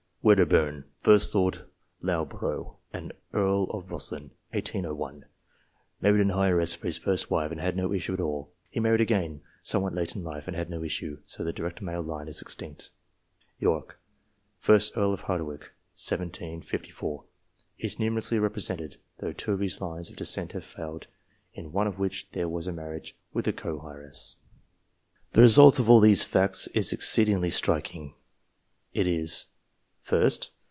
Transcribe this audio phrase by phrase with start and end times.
[0.23, 1.61] Wedderburn, 1st Lord
[2.03, 5.25] Loughborough and Earl of Rosslyn (1801).
[5.99, 8.51] Married an heiress for his first wife, and had no issue at all.
[8.69, 11.17] He married again, somewhat late in life, and had no issue.
[11.25, 12.91] So the direct male line is extinct.
[13.57, 13.97] Yorke,
[14.61, 17.23] 1st Earl of Hardwicke (1754).
[17.79, 21.07] Is numerously repre sented, though two of his lines of descent have failed,
[21.55, 24.35] in one of which there was a marriage with a co heiress.
[25.31, 28.13] The result of all these facts is exceedingly striking
[28.93, 29.47] It is:
[30.03, 30.49] 1st.